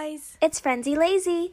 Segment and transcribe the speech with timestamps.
[0.00, 0.38] guys!
[0.40, 1.52] It's Frenzy Lazy.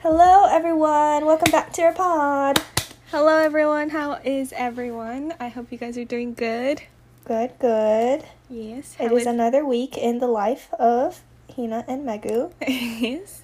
[0.00, 1.26] Hello, everyone.
[1.26, 2.62] Welcome back to our pod.
[3.10, 5.34] Hello everyone, how is everyone?
[5.38, 6.80] I hope you guys are doing good.
[7.26, 8.24] Good, good.
[8.48, 11.22] Yes, It is, how is another week in the life of
[11.54, 12.52] Hina and Megu.
[12.66, 13.42] yes.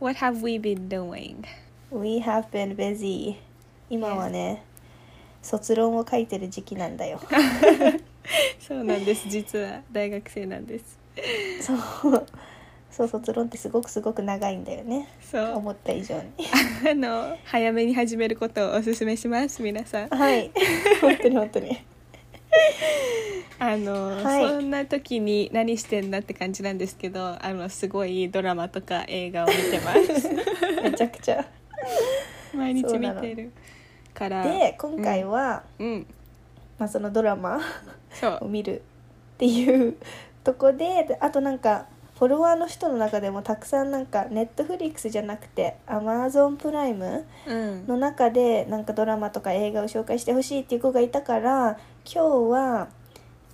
[0.00, 1.46] What have we been doing?
[1.92, 3.36] We have been busy.
[3.88, 4.62] 今はね、
[5.42, 7.20] 卒論を書いてる時期なんだよ。
[8.60, 10.98] そうなんです、実は大学生なんです。
[11.60, 11.74] そ
[12.10, 12.26] う。
[12.90, 15.08] そう、卒論ってすごくすごく長いんだよね。
[15.20, 15.56] そう。
[15.56, 16.22] 思った以上に。
[16.88, 20.08] あの、早めに始めることをおすすめします、皆さん。
[20.08, 20.50] はい。
[21.00, 21.78] 本当に本当に。
[23.58, 30.28] あの、はいそんな時に何してんだって感じなんですけど、あの、すごいドラマとか映画を見てます。
[30.82, 31.44] めちゃくちゃ。
[32.54, 33.52] 毎日見てる
[34.14, 34.42] から。
[34.42, 36.06] で、今回は、うん、
[36.78, 37.60] まあそのドラマ
[38.40, 38.48] を。
[38.48, 38.82] 見る
[39.34, 39.96] っていう
[40.44, 41.86] とこでであとなんか
[42.18, 47.86] フォロワーの人の中でもたくさんなんかネットフリックスじゃなくてアマゾンプライムうん。
[47.86, 52.88] の中でなんかドラマとか映画を紹介してほしいっていう子がいたから今日は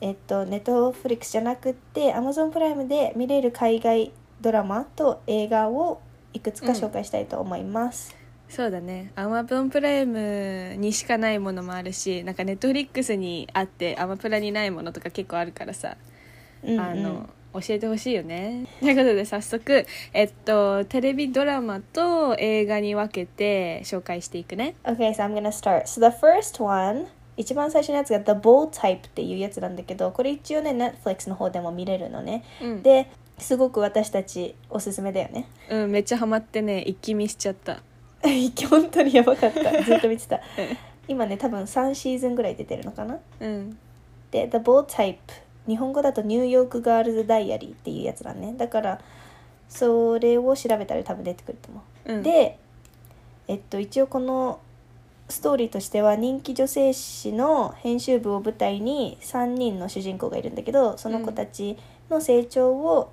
[0.00, 6.00] えっとネットフリックスじゃなくってアマゾンプライムで見れる海外ドラマと映画を
[6.32, 8.15] いくつか紹介したいと思います。
[8.48, 9.12] そうだね。
[9.16, 15.96] アマゾンプライムにしかないものもあるしなんかネットフリックスにあってアマプラにないものとか結構あるからさ、
[16.62, 16.80] うんうん。
[16.80, 18.66] あの教えてほしいよね。
[18.80, 24.74] ということで早速えっとテレビドラマと映画に分けて紹介していくね。
[24.84, 25.84] Okay, so I'm gonna start.
[25.84, 32.82] So the first one 一番最初のやつが The Bold Type っていうやつなんだけどこれ一応ね Netflix の方でも見れるのね、うん。
[32.82, 35.46] ですごく私たちおすすめだよね。
[35.70, 37.82] うんめっちゃハマってね一気見しちゃった
[38.68, 39.82] 本当にやばかった。
[39.82, 40.40] ずっと見てた。
[41.08, 43.18] 今ね多分3シーズンぐらい出てるのかな。
[43.40, 43.78] うん。
[44.30, 45.16] で The Bold Type
[45.66, 48.54] 日本語だとニューヨークガールズダイアリーっていうやつだね。
[48.56, 49.00] だから
[49.68, 52.12] それを調べたら多分出てくると思う。
[52.14, 52.22] うん。
[52.22, 52.58] で、
[53.48, 54.60] えっと、一応この
[55.28, 61.76] ストーリーとしては人気女性誌の編集部を舞台に3人の主人公がいるんだけどその子たち
[62.10, 63.10] の成長を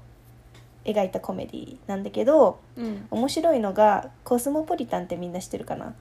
[0.85, 3.07] 描いたコメディなんだけどうん。
[3.11, 5.93] 面白いのが「コスモポリタン」ってみんな知ってるかなっ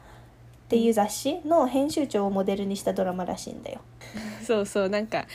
[0.69, 3.81] ていう雑誌の編集長をモデルにしたドラマらしいんだよ。
[4.43, 5.27] そうそうなんか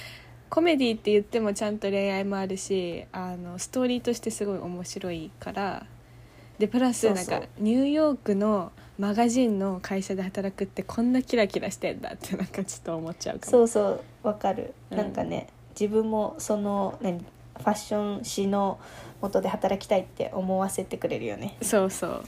[0.50, 5.86] コメディって言ってもちゃんと恋愛もあるしあのストーリーとしてすごい面白いから
[6.58, 13.52] でプラスなんかニューヨークのマガジンの会社で働くってこんなキラキラしてんだって なんかちょっと思っちゃうかも。
[13.52, 15.48] そうそうわかる、うんなんかね
[15.80, 18.80] 自分もその何ファッション誌の
[19.22, 21.58] 元で働きたいって思わせてくれるよね。
[21.62, 22.24] そうそう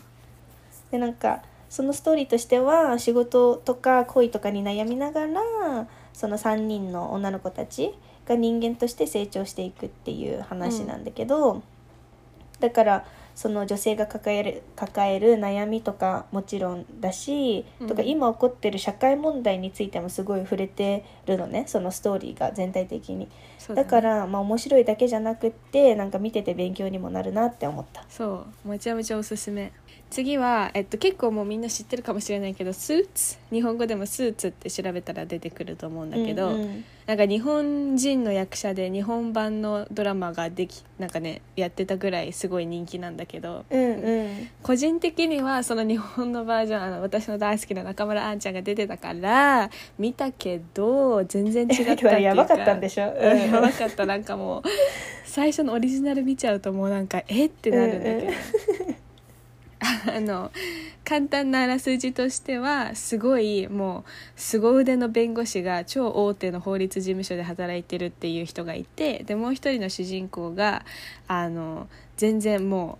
[0.91, 7.93] でなんかそのストーリーとしては仕事とか恋とかに悩みながらその3人の女の子たち
[8.25, 11.61] が人間として成長していくっていう話なんだけど、
[12.59, 13.05] だから
[13.39, 23.29] その女性が抱える抱える悩みとかもちろんだし、うんとか今起こってる社会問題についてもすごい触れてるのねそのストーリーが全体的に。
[23.57, 28.03] そうねだからまあ面白いだけじゃなくってなんか見てて勉強にもなるなって思った。
[28.09, 29.71] そうめちゃめちゃおすすめ
[30.09, 33.37] 次は、えっと、結構もうみんな知ってるかもしれないけどスーツ？
[33.51, 36.85] 日本語でもスーツって調べたら出てくると思うんだけど、うんうん。
[37.05, 44.49] なんか日本人の役者で日本版のドラマができなんかねやってたぐらいすごい人気なんだけどうんうん。
[44.61, 52.17] 個人的にはその日本のバージョンあの私の大好きな中村あんちゃんが出てたから見たけど全然違ったっていうか。
[52.19, 54.05] やばかったんでしょ、うんやばかった。
[54.05, 54.63] なんかもう
[55.25, 57.45] 最初のオリジナル見ちゃうともうなんかえ？
[57.45, 58.33] ってなるんだけど、
[59.79, 60.51] あの
[61.05, 64.03] 簡単なあらすじとしてはすごいもう
[64.35, 70.85] 凄腕の弁護士が超大手の法律事務所で働いてるっていう人がいてでもう一人の主人公が
[71.27, 71.87] あの
[72.17, 72.99] 全然も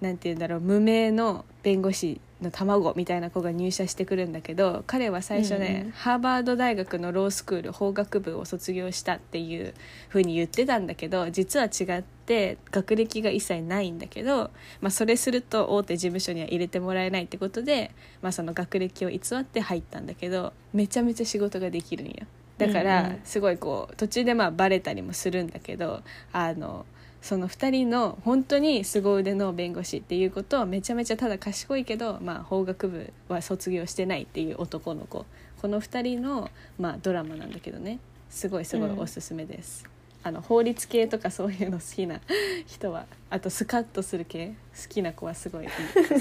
[0.00, 5.92] うなんて言うんだろう無名の弁護士の卵みたいな子が入社してくるんだけど彼は最初ね、うんうん。
[5.92, 9.74] ハーバード大学のロースクール法学部を卒業したっていう
[10.08, 14.50] ふうに言ってたんだけど実は違って学歴が一切ないんだけど、
[14.80, 22.26] まあ、それすると大手事務所には入れてもらえないってことで、まあ、その学歴を偽って入ったんだけどめちゃめちゃ仕事ができるんよ。
[22.58, 23.20] だかうんうらん。
[23.24, 26.02] すごいこう途中でまあバレたりもするんだけど
[26.32, 26.86] あの
[27.22, 35.26] その2人の本当に凄腕の弁護士っていうことをめちゃめちゃただ賢いけど、まあ、法学部は卒業してないっていう男の子。
[35.60, 37.98] この2人の、まあ、ドラマなんだけどね。
[38.30, 39.95] すごいすごいおすすめです。
[40.26, 42.20] あの法律系とかそういうの好きな
[42.66, 45.66] 人はあとスカッとする系好きな子はすごい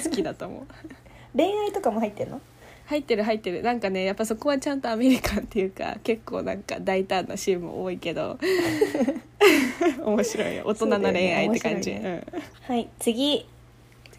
[0.03, 0.63] 好きだと思う。
[1.35, 2.39] 恋愛とかも入ってんの？
[2.85, 3.63] 入ってる入ってる。
[3.63, 8.37] なんかねやっぱそこはちゃんとアメリカンっていうか結構なんか大胆なシーンも多いけど
[10.05, 10.63] 面白いよ。
[10.67, 12.21] 大人の恋愛って感じ、そうだよ
[12.67, 13.47] はい次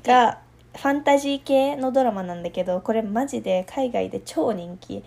[0.02, 0.40] が
[0.74, 5.04] ファンタジー系のドラマなんだけどこれマジで海外で超人気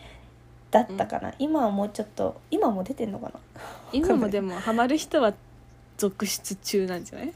[0.72, 3.40] だったかな、今はもうちょっと今も出てんのかな。
[3.92, 5.34] 今もでもハマる人は
[5.98, 7.34] 続出中なんじゃない？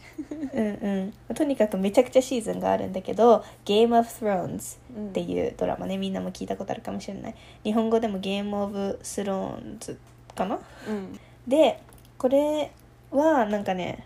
[0.53, 1.35] うんうん。
[1.35, 4.77] とにかくめちゃくちゃシーズンがあるんだけど「Game of Thrones」
[5.09, 5.97] っていうドラマね。
[5.97, 7.35] みんなも聞いたことあるかもしれない。
[7.63, 9.97] 日本語でも「Game of Thrones」
[10.35, 10.59] かな？
[10.88, 11.19] うん。
[11.47, 11.81] で
[12.18, 12.71] これ
[13.12, 14.06] はなんかね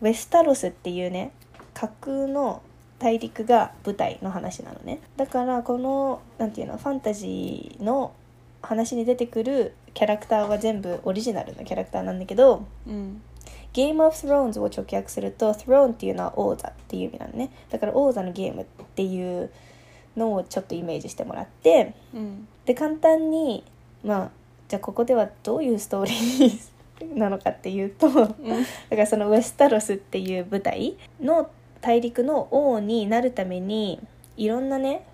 [0.00, 1.32] ウェスタロスっていうね
[1.74, 2.62] 架空の
[3.02, 5.00] 大陸が舞台の話なのね。
[5.16, 8.12] だからこのなんていうのファンタジーの
[8.62, 13.20] 話に出てくるキャラクターは全部オリジナルのキャラクターなんだけどうん。
[13.72, 17.50] ゲームオブスローンズを直訳すると Throne っていうのは王座っていう意味なのね。
[17.70, 18.64] だから王座のゲームっ
[18.94, 19.50] ていう
[20.16, 22.46] のをちょっとイメージしてもらってうん。
[22.66, 23.64] で簡単に
[24.04, 24.30] まあ
[24.68, 28.34] じゃあここではどういうストーリーなのかっていうとだか
[28.90, 31.50] らそのウェスタロスっていう舞台の
[31.82, 34.00] 大陸の王になるために
[34.38, 35.04] いろんなね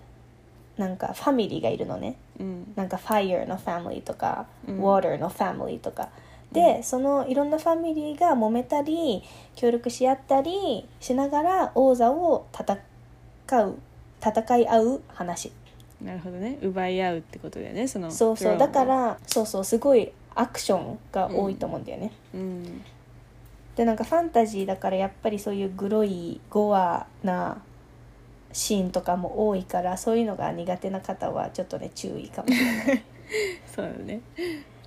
[0.77, 2.15] なんかファミリーがいるのね。
[2.39, 2.71] うん。
[2.77, 4.79] なんか Fire のファミリーとか、うん。
[4.79, 6.07] Water のファミリーとか。
[6.53, 9.21] で、そのいろんなファミリーが揉めたり
[9.55, 12.77] 協力し合ったりしながら王座を戦
[13.67, 13.75] う
[14.25, 15.51] 戦い合う話。
[16.01, 16.57] なるほどね。
[16.61, 18.57] 奪い合うってことだよねそのそうそう。
[18.57, 22.81] だからそうそうすごいアクションが多いと思うんだよね、うん
[23.79, 27.61] でなんかファンタジーだからやっぱりそういうグロいゴアな
[28.51, 33.03] シーンとかも多いからそういうのが苦手な方はちょっとね注意かもしれない。
[33.73, 34.19] そうだね。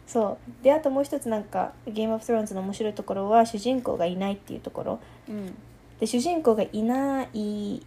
[0.06, 0.62] そう。
[0.62, 4.98] であともう一つなんか「ゲームオブスローンズの面白いところは主人公がいないっていうところ。
[5.26, 5.54] うん。
[5.98, 7.80] で主人公がいない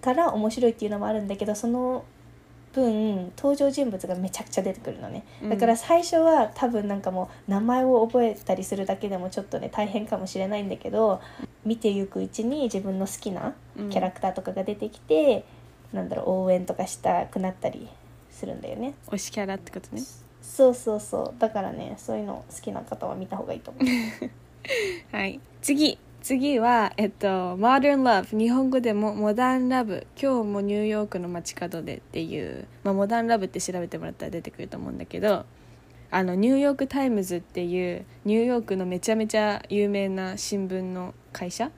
[0.00, 2.02] から面白いっていうのもあるんだけどその
[2.80, 5.24] 分登場人物がめちゃくちゃ出てくるのね。
[5.42, 5.50] うん。
[5.50, 11.20] だから最初は多分なんかもう名前を覚えたりするだけでもちょっとね大変かもしれないんだけど
[11.64, 13.90] 見ていくうちに自分の好きなうん。
[13.90, 15.44] キャラクターとかが出てきて、
[15.92, 17.88] なんだろう応援とかしたくなったり
[18.30, 18.94] するんだよね。
[19.08, 20.02] 推しキャラってことね。
[20.42, 21.40] そうそうそう。
[21.40, 23.86] だからねそういうの好きな方は見た方がいいと思う。
[25.16, 25.40] はい。
[25.62, 35.44] 次次はえっと「Modern Love」日本語でも「モダンラブ今日もニューヨークの街角で」っていう、まあ、モダンラブって調べてもらったら出てくると思うんだけど
[36.10, 41.66] あのニューヨーク・タイムズっていうニューヨークのめちゃめちゃ有名な新聞の会社？
[41.66, 41.70] っ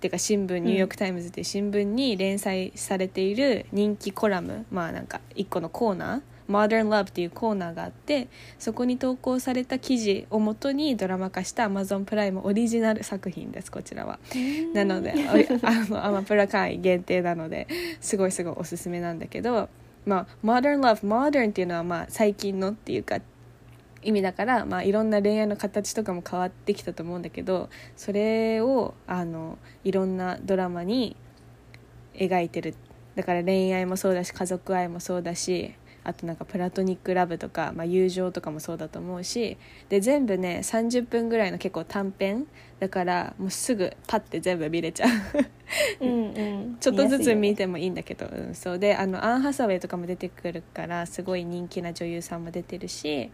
[0.00, 14.18] ていうか新聞ニューヨーク・タイムズっていう新聞に連載されている人気コラムまあなんか一個のコーナー「Modern Love」っていうコーナーがあってそこに投稿された記事をもとにドラマ化した Amazon プライムオリジナル作品ですこちらは。
[14.74, 15.14] なので
[15.62, 17.66] あのアマプラ会員限定なので
[18.00, 19.68] すごいすごいおすすめなんだけど
[20.04, 23.20] まあ Modern Love Modern っていうのはまあ最近のっていうか
[24.02, 31.16] 意味だから、まあ、いろんな恋愛の形とかも変わってきたと思うんだけどそれをあのいろんなドラマに
[32.14, 32.74] 描いてる
[33.14, 35.74] だから恋愛もそうだし家族愛もそうだし
[36.10, 39.56] あとなんかプラトニックラブとか、まあ、友情とかもそうだと思うし
[39.88, 42.46] で全部ね30分ぐらいの結構短編。
[42.80, 45.10] だからもうすぐパッて全部見れちゃう。
[46.00, 46.76] うんうん。
[46.80, 48.78] ちょっとずつ見ててもいいんだけど、うん、そう。
[48.78, 53.30] であのアン・ハサウェイとかも出てくるからすごい人気な女優さんも出てるし、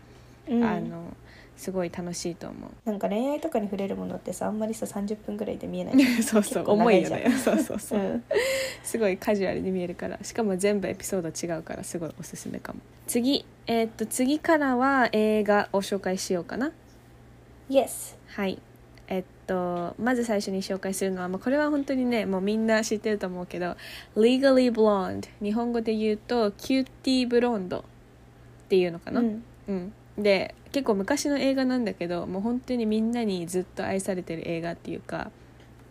[0.48, 1.14] うん、あの
[1.56, 2.70] すごい楽しいと思う。
[2.88, 6.04] なんか恋愛とかに触れるものってさあんまりさ30分ぐらいで見れない。
[6.22, 7.30] そうそう重いよね。
[7.42, 8.25] そうそうそう、うん。
[8.82, 10.18] すごいカジュアルに見れるから。
[10.22, 12.80] しかも全部エピソード違うからすごいおすすめかも。
[13.06, 16.72] 次えーっと次からは映画を紹介しようかな。
[17.70, 18.58] Yes はい。
[19.08, 23.76] えっとまず最初に紹介するのは、まあ、これは本当にねもうみんな知ってると思うけど
[24.16, 27.78] 「Legally Blonde」日本語で言うと「キューティーブロンド」
[28.66, 29.44] っていうのかな、うん。
[29.68, 35.30] うん、で結構昔の映画なんだけどもう本当にみんなにずっと愛されてる映画っていうか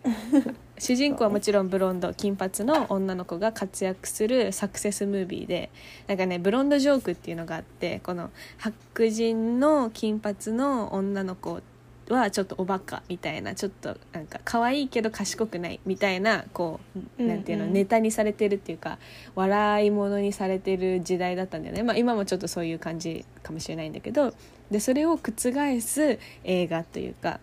[0.77, 5.72] 主人公はもちろんブロンド金髪の女の子が活躍するサクセスムービーで
[6.08, 11.62] なんかねブロンドジョークっていうのがあってこの白人の金髪の女の子
[12.09, 16.79] はちょっとおバカみたいなちょっとなんか可愛いけど賢くないみたいなこ
[17.17, 19.00] うなんていうの、うんうんネタにされてるっていうか
[19.33, 24.33] 笑い物にされてる時代だったんだよね、まあ、今もちょっとそういう感じかもしれないんだけど
[24.71, 27.39] でそれを覆す映画というか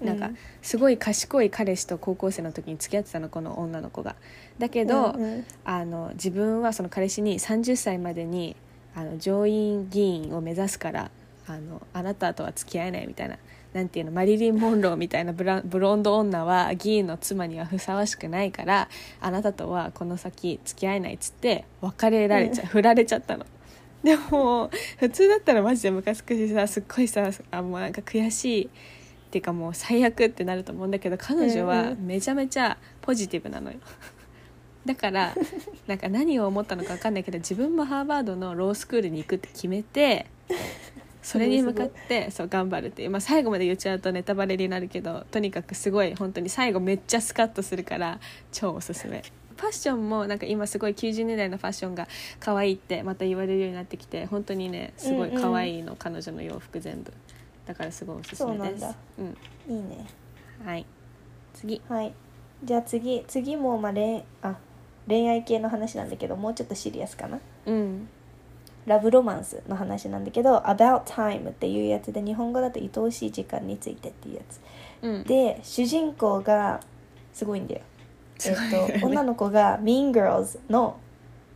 [0.00, 0.36] なんかうん。
[0.62, 4.16] すごい賢い彼氏と高校生の時に付き合ってたのこの女の子が。
[4.58, 5.44] だけど、うんうん。
[5.64, 8.56] あの自分はその彼氏に30歳までに
[8.94, 11.10] あの上院議員を目指すから
[11.46, 13.38] あのあなたとは付き合えないみたいな
[13.72, 18.88] なんていうのマリリン・モンローみたいなブラブロンド女は議員の妻にはふさわしくないから
[19.20, 23.46] あなたとはこの先付き合えないっつって別れられちゃう、振られちゃったの。
[24.02, 28.68] でも普通だったらマジでムカつくしさすっごいさあもうなんか悔しいっ
[29.30, 33.78] ていうかもう最悪ってなると思うんだけど彼女はめちゃめちゃポジティブなのよ。
[34.84, 35.32] だから
[35.86, 40.26] なんか何を思ったのか分かんないけど自分もハーバードのロースクールに行くって決めて
[41.22, 48.18] それに向かってそう頑張るっていう、まあ、最後まで言っちゃうとネタバレになるけどとにかくすごい本当に最後めっちゃスカッとするから
[48.50, 49.22] 超おすすめ。
[49.56, 52.08] ファッションもなんか今すごい90年代のファッションが
[52.40, 57.12] 可愛いってまた言われるようになってきて本当にねすごい可愛いの、彼女の洋服全部。
[57.66, 58.58] だからすごいおすすめです。
[58.58, 58.94] そうなんだ。
[59.18, 59.76] うん。
[59.76, 60.06] いいね。
[60.64, 60.84] はい。
[61.54, 61.80] 次。
[61.88, 62.12] はい。
[62.64, 63.24] じゃあ次。
[63.28, 64.56] 次もまあ恋あ
[65.06, 67.38] 恋愛系の話なんだけどもうちょっとシリアスかな？
[67.66, 68.08] うん
[68.86, 74.60] ラブロマンスの話なんだけど「About Time」っていうやつで日本語だと「愛おしい時間について」っていうやつ。
[75.02, 75.24] うん。
[75.24, 76.80] で主人公が
[77.32, 77.80] すごいんだよ、
[78.44, 80.96] えっと、女の子が Mean Girls の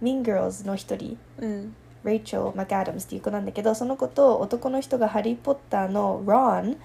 [0.03, 1.19] Mean Girls の一人。
[1.39, 1.75] うん。
[2.05, 6.77] レイチェル・マカアダムスっていう子なんだけどその子と男の人がハリー・ポッターのロン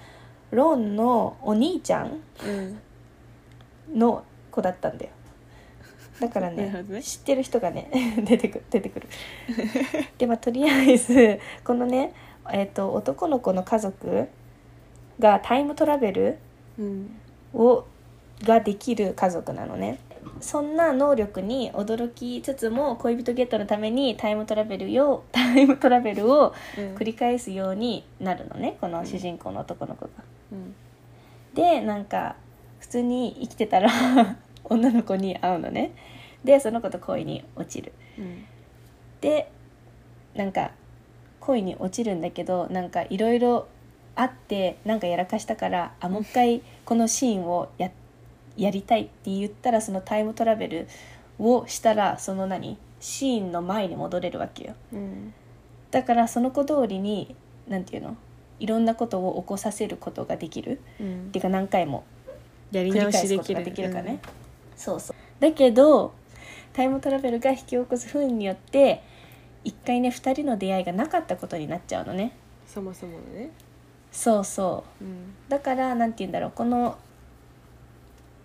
[0.50, 2.20] ロンのお兄ちゃん。
[3.94, 5.10] の子だったんだよ
[6.22, 7.02] だからねね。
[7.02, 7.90] 知ってる人がね
[8.24, 9.08] 出てくる出てくる。
[10.18, 12.12] でまあとりあえずこのね、
[12.52, 14.28] えっと男の子の家族
[15.18, 16.38] がタイムトラベル
[16.78, 17.16] うん。
[17.54, 17.84] を
[18.44, 19.98] ができる家族なのね。
[20.40, 26.94] そんな能力に驚きつつも恋人ゲットのためにタイムトラベルをタイムトラベルをうん。
[26.94, 30.10] 繰り返すようになるのねこの主人公の男の子が。
[30.52, 30.74] うん。
[31.54, 32.36] でなんか
[32.78, 33.90] 普通に生きてたら
[34.64, 35.90] 女の子に会うのね
[36.44, 37.92] でその子と恋に落ちる。
[38.18, 38.44] うん。
[39.20, 39.50] で
[40.34, 40.72] なんか
[41.40, 43.68] 恋に落ちるんだけどなんかいろいろ
[44.14, 47.90] あってなんかやらかしたからあもう一回このシーンをや
[48.56, 50.88] やりたいって言ったらそのタイムトラベル
[51.38, 54.74] をしたらその何シーンの前に戻れるわけよ。
[54.92, 55.34] うん。
[55.90, 57.34] だからその子通りに
[57.68, 58.16] なんていうの
[58.60, 60.80] いろんなことを起こさせることができる。
[61.00, 61.26] うん。
[61.28, 62.04] っていうか何回も
[62.70, 63.36] やり繰り直しできる。
[63.38, 64.20] 返すことができるからね、
[64.76, 65.16] そうそう。
[65.40, 66.12] だけど
[66.72, 69.02] タイムトラベルが引き起こす不運によって
[69.64, 72.32] 一回ね2人の出会いがなかったことになっちゃうのね。
[72.66, 73.50] そもそものね。
[74.10, 75.04] そうそう。
[75.04, 75.34] うん。
[75.48, 76.52] だからなんて言うんだろう。
[76.54, 76.96] この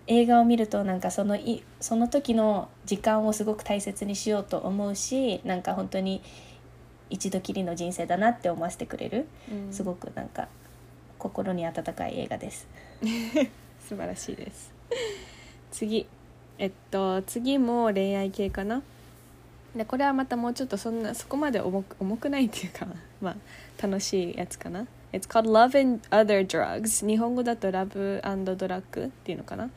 [0.08, 6.22] 映画を見るとなんかそのいその時の時間をすごく大切にしようと思うしなんか本当に
[7.10, 9.28] 一度きりの人生だなって思わせてくれる。
[9.52, 9.74] うん。
[9.74, 10.48] すごくなんか
[11.18, 12.68] 心に温かい映画です。
[13.88, 14.72] 素晴らしいです。
[15.72, 16.08] 次
[16.60, 18.82] えっと次も恋愛系かな？
[19.76, 22.88] でこれはまたもうちょっとそんなそこまで重く重くないっていうか
[23.22, 23.36] まあ
[23.82, 29.70] 楽しいやつかな？It's called Love and Other Drugs 日本語だとラブドラッグっていうのかな？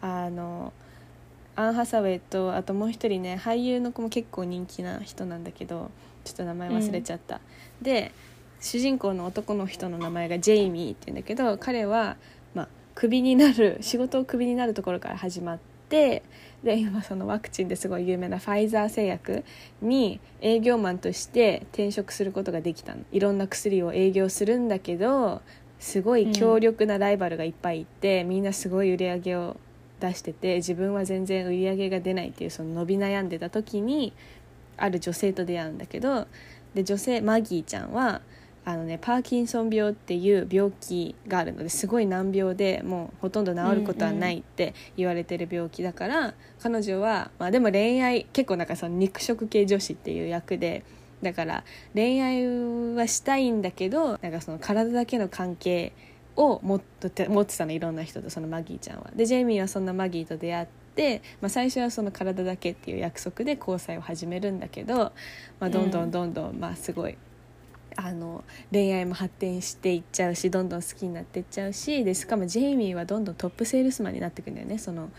[0.00, 0.72] あの
[1.54, 5.90] アン・ハサウェイとあともう一人ね俳優の子も結構人気な人なんだけど
[6.24, 7.40] ちょっと名前忘れちゃった、
[7.82, 8.12] で
[8.60, 12.16] 主人公の男の人の名前がジェイミーって言うんだけど彼は
[12.54, 16.22] まあクビになる仕事をクビになるところから始まってで
[16.64, 19.44] 今そのワクチンですごい有名なファイザー製薬
[19.80, 23.02] に営業マンとして転職することができたの。
[23.12, 25.42] いろんな薬を営業するんだけど
[25.78, 29.56] すごい強力なライバルがいっぱいいて、みんなすごい売り上げを
[30.00, 34.12] 出してて自分は全然売り上げが出ないっていうその伸び悩んでた時に
[34.76, 36.26] ある女性と出会うんだけど
[36.74, 38.20] で女性マギーちゃんは
[38.64, 50.84] あのねパーキンソン病っていう病気があるのですごい難病でもうほとんど治ることはないって言われてる病気だから、彼女は、まあ、でも恋愛結構なんかその肉食系女子っていう役で
[51.22, 51.64] だから
[51.94, 52.46] 恋愛
[52.94, 55.92] はしたいんだけどなんかその体だけの関係
[56.36, 59.10] を持って持ってたのいろんな人とそのマギーちゃんは。
[59.14, 65.12] でジェイミーはそんなマギーと出会って、まあ、最初はその体だけっていう約束で交際を始めるんだけど、
[65.58, 67.16] まあ、どんどんどんどん、まあすごい。
[67.96, 75.10] あの恋愛も発展していっちゃうしどんどん好きになっていっちゃうしでしかもジェイミーはどんどんトップセールスマンになっていくんだよねその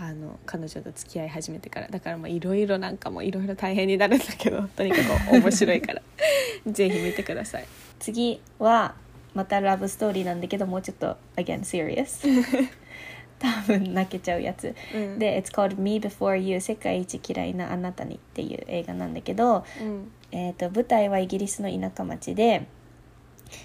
[0.00, 1.88] あの彼女と付き合い始めてから。
[1.88, 6.02] だからまあいろいろなんかもいろいろ大変になるんだけど とにかく面白いから。
[6.70, 7.64] ぜひ見てください。
[7.98, 8.94] 次は
[9.34, 12.28] またラブストーリーなんだけどもうちょっと again serious
[13.40, 15.18] 多分泣けちゃうやつ、うん。
[15.18, 22.66] で「It's called Me Before You 世界一嫌いなあなたに」っていう映画なんだけど、うんえー、と舞台はイギリスの田舎町で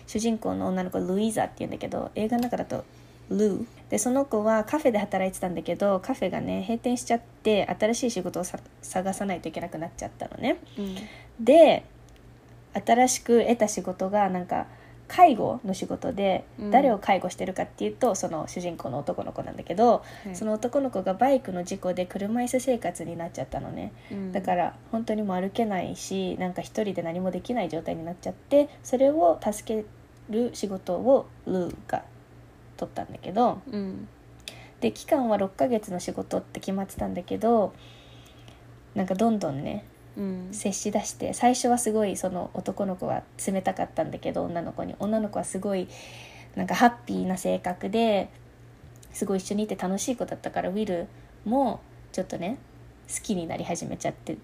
[0.07, 2.85] 主人公の女の子ルイーザっていうんだけど映画の中だと
[3.29, 10.57] ルーでその子はカフェで働いてたんだけどカフェがね閉店しちゃって新しい仕事をさ探さないといけなくなっちゃったのね。
[10.77, 10.95] うん
[11.39, 11.83] で
[12.73, 14.65] 新しく得た仕事がなんか
[15.07, 16.71] 介護の仕事でうん。
[16.71, 20.35] 誰を介護してるかっていうと、その主人公の男の子なんだけど、はい。
[20.35, 23.91] その男の子がバイクの事故で車椅子生活になっちゃったのね。
[24.11, 24.31] うん。
[24.31, 29.85] だから本当にもう歩けないしなんか一人で何もできない状態になっちゃってそれを助け
[30.29, 32.03] る仕事をルーが
[32.77, 34.07] 取ったんだけどうん。
[34.81, 37.73] で期間は6ヶ月の仕事って決まってたんだけど
[38.95, 39.85] なんかどんどんね
[40.17, 40.49] うん。
[40.51, 44.95] 接しだして最初はすごいその男の子は冷たかったんだけど女の子に。
[44.99, 45.87] 女の子はすごい
[46.55, 48.29] なんかハッピーな性格で
[49.11, 51.07] すごい一緒にいて楽しい子だったからウィル
[51.45, 52.57] もちょっとね
[53.07, 54.37] 好きになり始めちゃって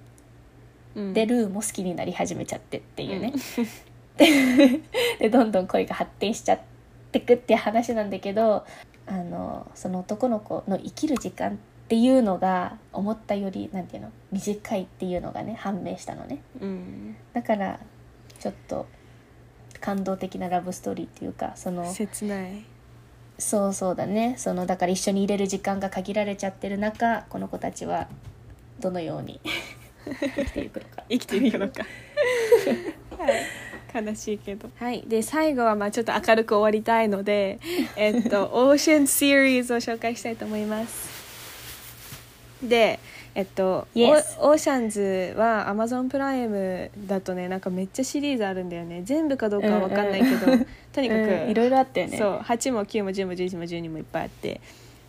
[0.96, 1.14] うん。
[1.14, 3.34] でルーも好きになり始めちゃってっていうね、
[5.20, 6.60] でどんどん恋が発展しちゃっ
[7.12, 8.66] てくっていう話なんだけど
[9.08, 11.56] あのその男の子の生きる時間っ
[11.89, 14.12] ていうのが思ったよりなんていうの？
[14.31, 16.43] 短いっていうのがね判明したのね。
[16.62, 17.15] うん。
[17.34, 17.79] だから
[18.39, 18.86] ちょっと
[19.81, 22.63] 感動的なラブストーリーっていうかその切ない。
[23.39, 24.36] そうそうだね。
[24.38, 28.08] そのだから一緒にいれる時間が限られちゃってる中この子たちは
[28.79, 29.41] どのように
[30.05, 31.03] 生きていくのか。
[31.10, 31.84] 生きていくのか。
[33.17, 34.05] はい。
[34.05, 34.69] 悲しいけど。
[34.75, 35.03] はい。
[35.08, 37.60] で最後はまあちょっと明るく終わりたいので
[37.96, 41.19] えっとオーシャンシリーズを紹介したいと思います
[42.63, 43.00] で
[43.36, 44.38] えっと、Yes.
[44.39, 49.01] オオーシャンズは Amazon プライムだとねなんかめっちゃシリーズあるんだよね。
[49.06, 52.18] 全部かどうかは分かんないけど、うんうん とにかく、うんいろいろあったよね。
[52.18, 54.60] そう8も9も10も11も12もいっぱいあって。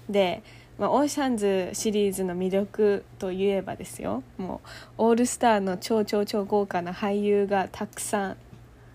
[0.09, 0.42] で、
[0.78, 4.23] まあ、オーシャンズシリーズの魅力といえばですよ。
[4.38, 4.61] も
[4.99, 8.37] うオールスターの超超超豪華な俳優がたくさん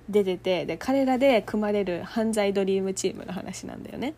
[0.08, 4.14] 出ててで彼らで組まれる犯罪ドリームチームの話なんだよね。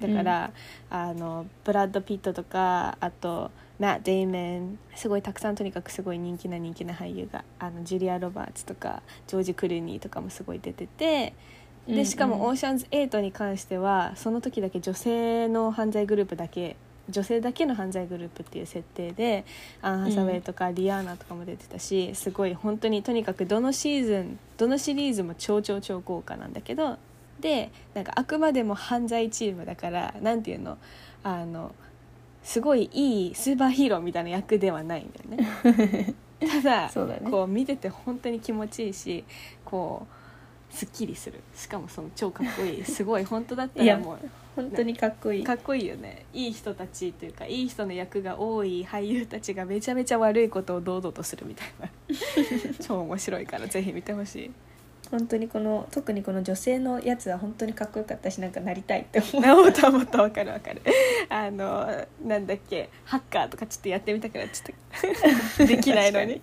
[0.00, 0.50] だから、
[0.90, 11.34] あのブラッド・ピットとかあとマット・デイモンすごいたくさんとにかくすごい人気な人気な俳優があのジュリア・ロバーツとかジョージ・クルーニーとかもすごい出てて
[11.86, 16.76] でしかも「オーシャンズ8」に関してはその時だけ女性の犯罪グループだけ
[17.08, 19.46] 女性だけの犯罪グループっていう設定で
[19.80, 26.98] アン・ハサウェイとかリアーナとかも出てたし、すごい本当にとにかくどのシーズンどのシリーズも超超超豪華なんだけど
[27.40, 30.76] でなんかあくまでも犯罪チームだからなんていうの？
[31.22, 31.74] あの
[32.48, 35.42] すごいいいスーパーヒーローみたいな役ではないんだよ
[35.76, 36.14] ね。
[36.40, 37.30] ただそうだね。
[37.30, 39.22] こう見てて本当に気持ちいいし
[39.66, 40.06] こ
[40.72, 41.40] うすっきりする。
[41.54, 42.84] しかもその超かっこいい。
[42.86, 44.18] すごい本当だったらもう
[44.56, 45.44] 本当にかっこいい。
[45.44, 46.24] かっこいいよね。
[46.32, 51.90] いい人たちというかいい人の役が多い俳優たちがめちゃめちゃ悪いことを堂々とするみたいな。
[52.80, 54.50] 超面白いからぜひ見てほしい
[55.10, 59.40] 本当にこの特にこの女性のやつは本当にかっこよかったしなんかなりたいって思う。
[59.40, 60.82] なおたもっとわかるわかる。
[61.28, 61.86] あの
[62.24, 65.64] なんだっけハッカーとかちょっとやってみたくなっちゃった。
[65.64, 66.40] できないのに。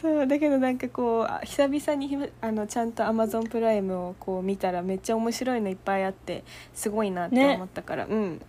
[0.00, 8.40] そうだけどなんかこうあ久々にひあのちゃんと Amazon プライムをこう見たらめっちゃ面白いのいっぱいあってすごいなって思ったから、うん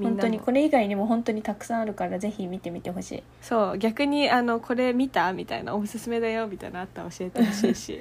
[0.00, 8.00] みん本なも当にこれ以外にも本当にたくさんあるからぜひ見てみてほしいそう逆にあのこれ見たみたいなおすすめだよみたいなのあったら教えてほしいし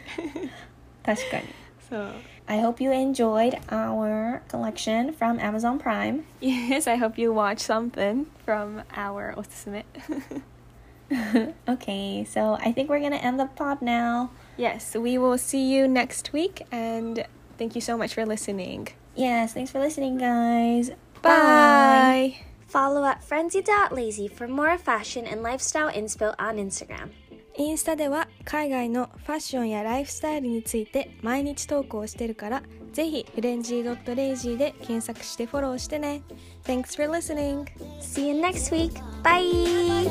[1.05, 1.43] 確かに
[1.89, 2.07] そう
[2.47, 8.25] I hope you enjoyed our collection from Amazon Prime Yes I hope you watch something
[8.45, 9.85] from our おすすめ
[11.67, 15.87] Okay so I think we're gonna end the pod now Yes we will see you
[15.87, 17.25] next week and
[17.57, 20.91] thank you so much for listening Yes thanks for listening guys
[21.22, 22.36] Bye.
[22.66, 27.10] Follow at frenzy.lazy for more fashion and lifestyle inspo on Instagram.
[27.56, 36.22] インスタでは海外のファッションやライフスタイルについて毎日投稿してるからぜひフレンジー .lazy で検索してフォローしてね
[36.64, 37.66] Thanks for listening!
[38.00, 38.94] See you next week.
[39.22, 40.10] Bye.